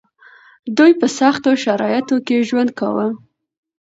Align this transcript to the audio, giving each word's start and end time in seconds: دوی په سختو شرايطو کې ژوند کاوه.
دوی 0.77 0.91
په 0.99 1.07
سختو 1.19 1.49
شرايطو 1.63 2.15
کې 2.27 2.45
ژوند 2.47 2.69
کاوه. 2.79 3.07